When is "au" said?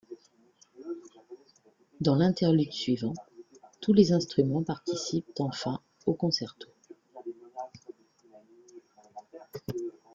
6.07-6.15